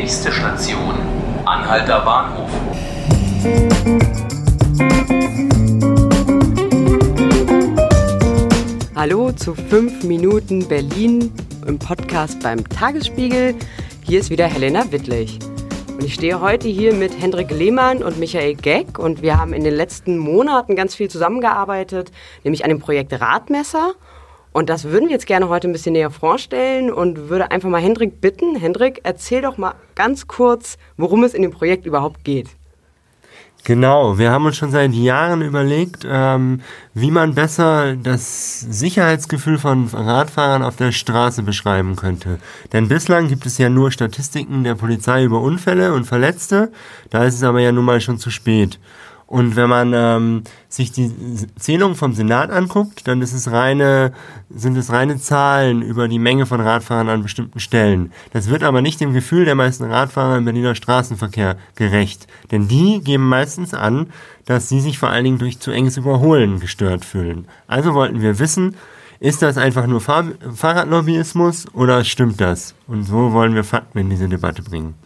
Nächste 0.00 0.32
Station, 0.32 0.94
Anhalter 1.44 2.00
Bahnhof. 2.00 2.50
Hallo 8.96 9.30
zu 9.32 9.54
5 9.54 10.04
Minuten 10.04 10.66
Berlin 10.66 11.30
im 11.66 11.78
Podcast 11.78 12.42
beim 12.42 12.66
Tagesspiegel. 12.66 13.54
Hier 14.02 14.20
ist 14.20 14.30
wieder 14.30 14.46
Helena 14.46 14.90
Wittlich. 14.90 15.38
Und 15.90 16.02
ich 16.02 16.14
stehe 16.14 16.40
heute 16.40 16.66
hier 16.68 16.94
mit 16.94 17.20
Hendrik 17.20 17.50
Lehmann 17.50 18.02
und 18.02 18.18
Michael 18.18 18.54
Geck 18.54 18.98
und 18.98 19.20
wir 19.20 19.38
haben 19.38 19.52
in 19.52 19.64
den 19.64 19.74
letzten 19.74 20.16
Monaten 20.16 20.76
ganz 20.76 20.94
viel 20.94 21.10
zusammengearbeitet, 21.10 22.10
nämlich 22.42 22.64
an 22.64 22.70
dem 22.70 22.80
Projekt 22.80 23.12
Radmesser. 23.20 23.92
Und 24.52 24.68
das 24.68 24.84
würden 24.84 25.06
wir 25.06 25.12
jetzt 25.12 25.26
gerne 25.26 25.48
heute 25.48 25.68
ein 25.68 25.72
bisschen 25.72 25.92
näher 25.92 26.10
vorstellen 26.10 26.92
und 26.92 27.28
würde 27.28 27.50
einfach 27.50 27.68
mal 27.68 27.80
Hendrik 27.80 28.20
bitten. 28.20 28.56
Hendrik, 28.56 29.00
erzähl 29.04 29.42
doch 29.42 29.58
mal 29.58 29.74
ganz 29.94 30.26
kurz, 30.26 30.76
worum 30.96 31.22
es 31.22 31.34
in 31.34 31.42
dem 31.42 31.52
Projekt 31.52 31.86
überhaupt 31.86 32.24
geht. 32.24 32.48
Genau, 33.62 34.16
wir 34.18 34.30
haben 34.30 34.46
uns 34.46 34.56
schon 34.56 34.70
seit 34.70 34.92
Jahren 34.92 35.42
überlegt, 35.42 36.06
ähm, 36.08 36.62
wie 36.94 37.10
man 37.10 37.34
besser 37.34 37.94
das 37.94 38.60
Sicherheitsgefühl 38.60 39.58
von 39.58 39.86
Radfahrern 39.88 40.62
auf 40.62 40.76
der 40.76 40.92
Straße 40.92 41.42
beschreiben 41.42 41.94
könnte. 41.94 42.38
Denn 42.72 42.88
bislang 42.88 43.28
gibt 43.28 43.44
es 43.44 43.58
ja 43.58 43.68
nur 43.68 43.90
Statistiken 43.92 44.64
der 44.64 44.76
Polizei 44.76 45.24
über 45.24 45.42
Unfälle 45.42 45.92
und 45.92 46.06
Verletzte, 46.06 46.72
da 47.10 47.24
ist 47.24 47.34
es 47.34 47.42
aber 47.42 47.60
ja 47.60 47.70
nun 47.70 47.84
mal 47.84 48.00
schon 48.00 48.18
zu 48.18 48.30
spät. 48.30 48.78
Und 49.30 49.54
wenn 49.54 49.68
man 49.68 49.92
ähm, 49.94 50.42
sich 50.68 50.90
die 50.90 51.14
Zählung 51.56 51.94
vom 51.94 52.14
Senat 52.14 52.50
anguckt, 52.50 53.06
dann 53.06 53.22
ist 53.22 53.32
es 53.32 53.52
reine, 53.52 54.12
sind 54.52 54.76
es 54.76 54.90
reine 54.90 55.18
Zahlen 55.18 55.82
über 55.82 56.08
die 56.08 56.18
Menge 56.18 56.46
von 56.46 56.60
Radfahrern 56.60 57.08
an 57.08 57.22
bestimmten 57.22 57.60
Stellen. 57.60 58.12
Das 58.32 58.50
wird 58.50 58.64
aber 58.64 58.82
nicht 58.82 59.00
dem 59.00 59.12
Gefühl 59.12 59.44
der 59.44 59.54
meisten 59.54 59.84
Radfahrer 59.84 60.38
im 60.38 60.46
Berliner 60.46 60.74
Straßenverkehr 60.74 61.56
gerecht. 61.76 62.26
Denn 62.50 62.66
die 62.66 63.02
geben 63.04 63.28
meistens 63.28 63.72
an, 63.72 64.08
dass 64.46 64.68
sie 64.68 64.80
sich 64.80 64.98
vor 64.98 65.10
allen 65.10 65.22
Dingen 65.22 65.38
durch 65.38 65.60
zu 65.60 65.70
enges 65.70 65.96
Überholen 65.96 66.58
gestört 66.58 67.04
fühlen. 67.04 67.46
Also 67.68 67.94
wollten 67.94 68.22
wir 68.22 68.40
wissen, 68.40 68.74
ist 69.20 69.42
das 69.42 69.58
einfach 69.58 69.86
nur 69.86 70.00
Fahr 70.00 70.24
Fahrradlobbyismus 70.52 71.72
oder 71.72 72.02
stimmt 72.02 72.40
das? 72.40 72.74
Und 72.88 73.04
so 73.04 73.30
wollen 73.32 73.54
wir 73.54 73.62
Fakten 73.62 74.00
in 74.00 74.10
diese 74.10 74.28
Debatte 74.28 74.62
bringen. 74.62 74.96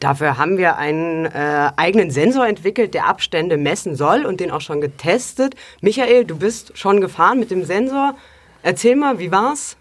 Dafür 0.00 0.36
haben 0.36 0.58
wir 0.58 0.76
einen 0.76 1.26
äh, 1.26 1.70
eigenen 1.76 2.10
Sensor 2.10 2.46
entwickelt, 2.46 2.94
der 2.94 3.06
Abstände 3.06 3.56
messen 3.56 3.96
soll 3.96 4.26
und 4.26 4.40
den 4.40 4.50
auch 4.50 4.60
schon 4.60 4.80
getestet. 4.80 5.54
Michael, 5.80 6.24
du 6.24 6.36
bist 6.36 6.76
schon 6.76 7.00
gefahren 7.00 7.38
mit 7.38 7.50
dem 7.50 7.64
Sensor. 7.64 8.14
Erzähl 8.62 8.96
mal, 8.96 9.18
wie 9.18 9.32
war's? 9.32 9.76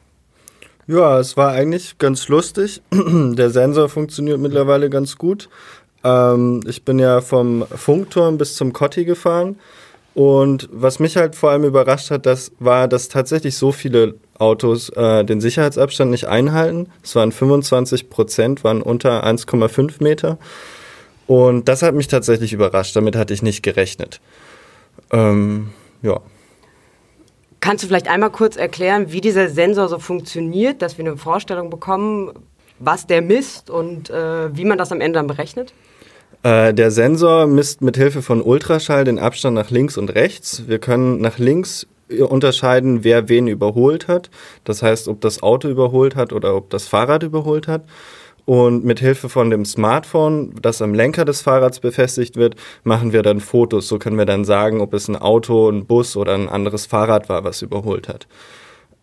Ja, 0.88 1.20
es 1.20 1.36
war 1.36 1.52
eigentlich 1.52 1.98
ganz 1.98 2.28
lustig. 2.28 2.82
Der 2.94 3.50
Sensor 3.50 3.90
funktioniert 3.90 4.40
mittlerweile 4.40 4.90
ganz 4.90 5.18
gut. 5.18 5.50
Ähm, 6.04 6.62
ich 6.68 6.86
bin 6.86 7.00
ja 7.00 7.22
vom 7.22 7.66
Funkturm 7.68 8.38
bis 8.38 8.56
zum 8.56 8.72
Kotti 8.72 9.04
gefahren. 9.04 9.58
Und 10.14 10.70
was 10.72 11.00
mich 11.00 11.18
halt 11.18 11.36
vor 11.36 11.50
allem 11.50 11.66
überrascht 11.66 12.10
hat, 12.10 12.26
das 12.26 12.52
war, 12.60 12.88
dass 12.88 13.10
tatsächlich 13.10 13.58
so 13.58 13.74
viele 13.74 14.16
Autos 14.38 14.90
äh, 14.90 15.24
den 15.24 15.42
Sicherheitsabstand 15.42 16.12
nicht 16.12 16.28
einhalten. 16.28 16.90
Es 17.04 17.16
waren 17.16 17.32
25 17.32 18.10
Prozent, 18.10 18.64
waren 18.64 18.82
unter 18.82 19.26
1,5 19.26 20.04
Meter. 20.04 20.38
Und 21.28 21.68
das 21.68 21.82
hat 21.82 21.96
mich 21.96 22.08
tatsächlich 22.08 22.54
überrascht. 22.54 22.96
Damit 22.96 23.16
hatte 23.16 23.34
ich 23.34 23.42
nicht 23.42 23.64
gerechnet. 23.64 24.20
Ähm, 25.12 25.70
ja. 26.02 26.20
Kannst 27.60 27.84
du 27.84 27.88
vielleicht 27.88 28.08
einmal 28.08 28.30
kurz 28.30 28.58
erklären, 28.58 29.12
wie 29.12 29.22
dieser 29.22 29.50
Sensor 29.50 29.88
so 29.88 29.98
funktioniert, 29.98 30.82
dass 30.82 30.98
wir 30.98 31.06
eine 31.06 31.18
Vorstellung 31.18 31.70
bekommen, 31.70 32.32
was 32.78 33.08
der 33.08 33.22
misst 33.22 33.70
und 33.70 34.10
äh, 34.10 34.56
wie 34.56 34.66
man 34.66 34.78
das 34.78 34.92
am 34.92 35.02
Ende 35.02 35.18
dann 35.18 35.28
berechnet? 35.28 35.74
Äh, 36.44 36.74
der 36.74 36.92
Sensor 36.92 37.48
misst 37.48 37.82
mit 37.82 37.98
Hilfe 37.98 38.22
von 38.22 38.42
Ultraschall 38.42 39.04
den 39.04 39.18
Abstand 39.18 39.56
nach 39.56 39.72
links 39.72 39.98
und 39.98 40.10
rechts. 40.10 40.68
Wir 40.68 40.78
können 40.78 41.22
nach 41.22 41.40
links 41.40 41.88
unterscheiden, 42.10 43.04
wer 43.04 43.30
wen 43.30 43.48
überholt 43.48 44.08
hat. 44.08 44.30
Das 44.64 44.84
heißt, 44.84 45.08
ob 45.08 45.22
das 45.22 45.42
Auto 45.42 45.68
überholt 45.68 46.16
hat 46.16 46.34
oder 46.34 46.56
ob 46.56 46.70
das 46.70 46.88
Fahrrad 46.88 47.24
überholt 47.24 47.68
hat. 47.68 47.84
Und 48.46 48.86
mit 48.86 49.00
Hilfe 49.00 49.28
von 49.28 49.50
dem 49.50 49.66
Smartphone, 49.66 50.54
das 50.62 50.82
am 50.82 50.94
Lenker 50.94 51.26
des 51.26 51.42
Fahrrads 51.42 51.80
befestigt 51.80 52.38
wird, 52.38 52.56
machen 52.84 53.12
wir 53.12 53.24
dann 53.24 53.40
Fotos. 53.40 53.88
So 53.88 53.98
können 53.98 54.20
wir 54.20 54.26
dann 54.26 54.46
sagen, 54.46 54.82
ob 54.82 54.94
es 54.94 55.08
ein 55.08 55.16
Auto, 55.16 55.68
ein 55.68 55.88
Bus 55.88 56.16
oder 56.16 56.36
ein 56.36 56.48
anderes 56.48 56.86
Fahrrad 56.86 57.28
war, 57.28 57.44
was 57.44 57.64
überholt 57.64 58.08
hat. 58.08 58.28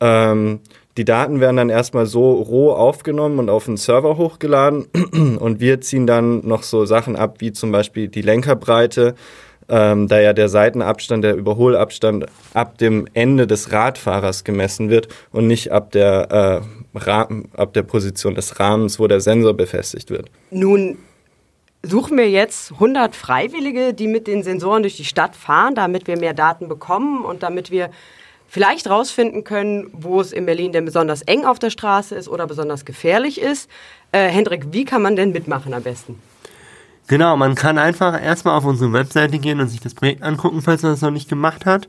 Ähm, 0.00 0.60
die 0.96 1.04
Daten 1.04 1.40
werden 1.40 1.56
dann 1.56 1.70
erstmal 1.70 2.06
so 2.06 2.32
roh 2.32 2.72
aufgenommen 2.72 3.38
und 3.38 3.48
auf 3.48 3.64
den 3.64 3.78
Server 3.78 4.16
hochgeladen 4.16 4.84
und 5.40 5.58
wir 5.58 5.80
ziehen 5.80 6.06
dann 6.06 6.46
noch 6.46 6.62
so 6.62 6.84
Sachen 6.84 7.16
ab, 7.16 7.36
wie 7.38 7.52
zum 7.52 7.72
Beispiel 7.72 8.08
die 8.08 8.22
Lenkerbreite, 8.22 9.14
ähm, 9.72 10.06
da 10.06 10.20
ja 10.20 10.34
der 10.34 10.50
Seitenabstand, 10.50 11.24
der 11.24 11.34
Überholabstand 11.34 12.26
ab 12.52 12.76
dem 12.76 13.08
Ende 13.14 13.46
des 13.46 13.72
Radfahrers 13.72 14.44
gemessen 14.44 14.90
wird 14.90 15.08
und 15.32 15.46
nicht 15.46 15.72
ab 15.72 15.90
der, 15.92 16.62
äh, 16.94 17.00
ab 17.56 17.72
der 17.72 17.82
Position 17.82 18.34
des 18.34 18.60
Rahmens, 18.60 19.00
wo 19.00 19.06
der 19.06 19.22
Sensor 19.22 19.54
befestigt 19.54 20.10
wird. 20.10 20.30
Nun 20.50 20.98
suchen 21.82 22.18
wir 22.18 22.28
jetzt 22.28 22.72
100 22.72 23.16
Freiwillige, 23.16 23.94
die 23.94 24.08
mit 24.08 24.26
den 24.26 24.42
Sensoren 24.42 24.82
durch 24.82 24.98
die 24.98 25.06
Stadt 25.06 25.34
fahren, 25.34 25.74
damit 25.74 26.06
wir 26.06 26.18
mehr 26.18 26.34
Daten 26.34 26.68
bekommen 26.68 27.24
und 27.24 27.42
damit 27.42 27.70
wir 27.70 27.88
vielleicht 28.48 28.90
rausfinden 28.90 29.42
können, 29.42 29.88
wo 29.94 30.20
es 30.20 30.32
in 30.32 30.44
Berlin 30.44 30.72
denn 30.72 30.84
besonders 30.84 31.22
eng 31.22 31.46
auf 31.46 31.58
der 31.58 31.70
Straße 31.70 32.14
ist 32.14 32.28
oder 32.28 32.46
besonders 32.46 32.84
gefährlich 32.84 33.40
ist. 33.40 33.70
Äh, 34.12 34.28
Hendrik, 34.28 34.66
wie 34.72 34.84
kann 34.84 35.00
man 35.00 35.16
denn 35.16 35.32
mitmachen 35.32 35.72
am 35.72 35.82
besten? 35.82 36.20
Genau, 37.12 37.36
man 37.36 37.54
kann 37.54 37.76
einfach 37.76 38.18
erstmal 38.18 38.56
auf 38.56 38.64
unsere 38.64 38.94
Webseite 38.94 39.38
gehen 39.38 39.60
und 39.60 39.68
sich 39.68 39.80
das 39.80 39.92
Projekt 39.92 40.22
angucken, 40.22 40.62
falls 40.62 40.80
man 40.80 40.92
das 40.92 41.02
noch 41.02 41.10
nicht 41.10 41.28
gemacht 41.28 41.66
hat. 41.66 41.86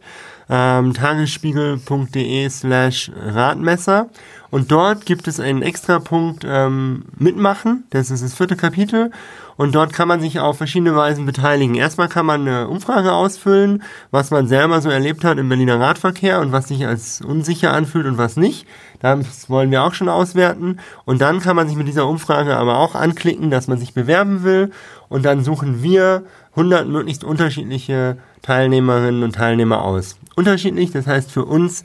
Ähm, 0.50 0.94
tagesspiegel.de 0.94 2.50
slash 2.50 3.12
Radmesser. 3.16 4.10
Und 4.52 4.72
dort 4.72 5.06
gibt 5.08 5.28
es 5.28 5.40
einen 5.40 5.64
extra 5.64 6.00
Punkt 6.00 6.46
ähm, 6.48 7.06
Mitmachen. 7.18 7.86
Das 7.90 8.12
ist 8.12 8.24
das 8.24 8.36
vierte 8.36 8.56
Kapitel. 8.56 9.10
Und 9.56 9.76
dort 9.76 9.94
kann 9.94 10.08
man 10.08 10.22
sich 10.22 10.40
auf 10.40 10.58
verschiedene 10.58 10.96
Weisen 10.96 11.26
beteiligen. 11.26 11.76
Erstmal 11.76 12.08
kann 12.08 12.26
man 12.26 12.42
eine 12.42 12.68
Umfrage 12.68 13.14
ausfüllen, 13.14 13.84
was 14.12 14.32
man 14.32 14.48
selber 14.48 14.82
so 14.82 14.90
erlebt 14.90 15.24
hat 15.24 15.38
im 15.38 15.50
Berliner 15.50 15.80
Radverkehr 15.80 16.40
und 16.40 16.52
was 16.52 16.68
sich 16.68 16.86
als 16.86 17.22
unsicher 17.22 17.74
anfühlt 17.74 18.06
und 18.06 18.18
was 18.18 18.38
nicht. 18.38 18.68
Das 19.00 19.50
wollen 19.50 19.72
wir 19.72 19.84
auch 19.84 19.94
schon 19.94 20.10
auswerten. 20.10 20.80
Und 21.06 21.22
dann 21.22 21.40
kann 21.40 21.56
man 21.56 21.68
sich 21.68 21.78
mit 21.78 21.88
dieser 21.88 22.08
Umfrage 22.08 22.56
aber 22.56 22.78
auch 22.78 22.96
anklicken, 22.96 23.52
dass 23.52 23.68
man 23.68 23.78
sich 23.78 23.94
bewerben 23.94 24.44
will. 24.44 24.72
Und 25.10 25.26
dann 25.26 25.44
suchen 25.44 25.84
wir 25.84 26.24
100 26.56 26.88
möglichst 26.88 27.24
unterschiedliche 27.24 28.18
Teilnehmerinnen 28.42 29.24
und 29.24 29.36
Teilnehmer 29.36 29.84
aus. 29.84 30.18
Unterschiedlich, 30.36 30.92
das 30.92 31.08
heißt 31.08 31.32
für 31.32 31.46
uns 31.46 31.84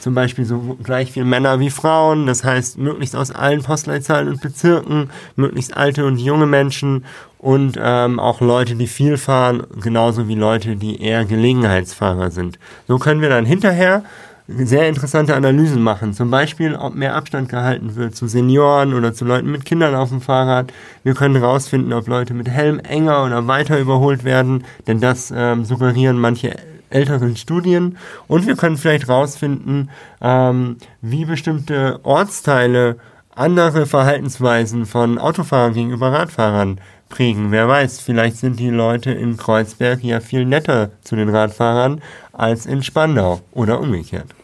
zum 0.00 0.14
Beispiel 0.14 0.44
so 0.44 0.76
gleich 0.82 1.12
viel 1.12 1.24
Männer 1.24 1.60
wie 1.60 1.70
Frauen, 1.70 2.26
das 2.26 2.44
heißt 2.44 2.78
möglichst 2.78 3.16
aus 3.16 3.30
allen 3.30 3.62
Postleitzahlen 3.62 4.28
und 4.28 4.40
Bezirken, 4.40 5.10
möglichst 5.36 5.76
alte 5.76 6.04
und 6.04 6.18
junge 6.18 6.46
Menschen 6.46 7.04
und 7.38 7.78
ähm, 7.80 8.20
auch 8.20 8.40
Leute, 8.40 8.74
die 8.74 8.86
viel 8.86 9.16
fahren, 9.16 9.66
genauso 9.80 10.28
wie 10.28 10.34
Leute, 10.34 10.76
die 10.76 11.00
eher 11.00 11.24
Gelegenheitsfahrer 11.24 12.30
sind. 12.30 12.58
So 12.86 12.98
können 12.98 13.20
wir 13.20 13.28
dann 13.28 13.46
hinterher 13.46 14.04
sehr 14.48 14.88
interessante 14.88 15.36
Analysen 15.36 15.82
machen. 15.82 16.14
Zum 16.14 16.30
Beispiel, 16.30 16.74
ob 16.74 16.94
mehr 16.94 17.14
Abstand 17.14 17.50
gehalten 17.50 17.96
wird 17.96 18.16
zu 18.16 18.26
Senioren 18.26 18.94
oder 18.94 19.12
zu 19.12 19.26
Leuten 19.26 19.52
mit 19.52 19.66
Kindern 19.66 19.94
auf 19.94 20.08
dem 20.08 20.22
Fahrrad. 20.22 20.72
Wir 21.04 21.14
können 21.14 21.36
herausfinden, 21.36 21.92
ob 21.92 22.08
Leute 22.08 22.32
mit 22.32 22.48
Helm 22.48 22.78
enger 22.80 23.24
oder 23.26 23.46
weiter 23.46 23.78
überholt 23.78 24.24
werden, 24.24 24.64
denn 24.86 25.00
das 25.00 25.32
ähm, 25.36 25.66
suggerieren 25.66 26.18
manche 26.18 26.56
älteren 26.90 27.36
Studien 27.36 27.98
und 28.26 28.46
wir 28.46 28.56
können 28.56 28.78
vielleicht 28.78 29.08
herausfinden, 29.08 29.90
ähm, 30.22 30.78
wie 31.02 31.26
bestimmte 31.26 32.00
Ortsteile 32.02 32.96
andere 33.34 33.84
Verhaltensweisen 33.84 34.86
von 34.86 35.18
Autofahrern 35.18 35.74
gegenüber 35.74 36.10
Radfahrern 36.10 36.80
prägen. 37.10 37.52
Wer 37.52 37.68
weiß, 37.68 38.00
vielleicht 38.00 38.38
sind 38.38 38.58
die 38.58 38.70
Leute 38.70 39.10
in 39.10 39.36
Kreuzberg 39.36 40.02
ja 40.02 40.20
viel 40.20 40.46
netter 40.46 40.90
zu 41.02 41.16
den 41.16 41.28
Radfahrern 41.28 42.00
als 42.32 42.64
in 42.64 42.82
Spandau 42.82 43.40
oder 43.52 43.80
umgekehrt. 43.80 44.34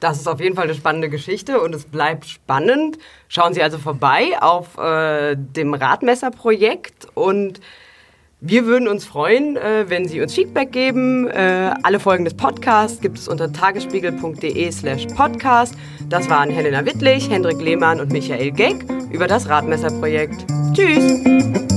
Das 0.00 0.18
ist 0.18 0.28
auf 0.28 0.40
jeden 0.40 0.54
Fall 0.54 0.64
eine 0.64 0.74
spannende 0.74 1.08
Geschichte 1.08 1.60
und 1.60 1.74
es 1.74 1.84
bleibt 1.84 2.26
spannend. 2.26 2.98
Schauen 3.28 3.54
Sie 3.54 3.62
also 3.62 3.78
vorbei 3.78 4.40
auf 4.40 4.78
äh, 4.78 5.34
dem 5.36 5.74
Radmesserprojekt 5.74 7.08
und 7.14 7.60
wir 8.40 8.66
würden 8.66 8.86
uns 8.86 9.04
freuen, 9.04 9.56
äh, 9.56 9.86
wenn 9.88 10.06
Sie 10.06 10.20
uns 10.20 10.32
Feedback 10.32 10.70
geben. 10.70 11.26
Äh, 11.26 11.74
alle 11.82 11.98
Folgen 11.98 12.24
des 12.24 12.34
Podcasts 12.34 13.00
gibt 13.00 13.18
es 13.18 13.26
unter 13.26 13.52
tagesspiegel.de 13.52 14.70
slash 14.70 15.06
podcast. 15.16 15.74
Das 16.08 16.30
waren 16.30 16.50
Helena 16.50 16.86
Wittlich, 16.86 17.28
Hendrik 17.28 17.60
Lehmann 17.60 17.98
und 17.98 18.12
Michael 18.12 18.52
Geck 18.52 18.76
über 19.10 19.26
das 19.26 19.48
Radmesserprojekt. 19.48 20.46
Tschüss! 20.72 21.67